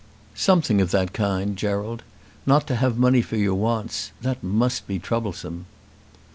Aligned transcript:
"Something 0.33 0.81
of 0.81 0.89
that 0.89 1.13
kind, 1.13 1.55
Gerald. 1.55 2.01
Not 2.47 2.65
to 2.65 2.75
have 2.75 2.97
money 2.97 3.21
for 3.21 3.35
your 3.37 3.53
wants; 3.53 4.11
that 4.23 4.41
must 4.43 4.87
be 4.87 4.97
troublesome." 4.97 5.67